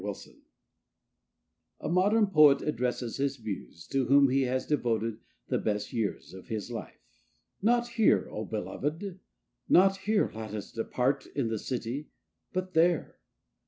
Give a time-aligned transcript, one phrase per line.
[0.03, 0.39] UNSUCCESS
[1.81, 6.47] A modern Poet addresses his Muse, to whom he has devoted the best Years of
[6.47, 7.17] his Life I
[7.61, 9.19] Not here, O belovéd!
[9.69, 12.09] not here let us part, in the city,
[12.51, 13.19] but there!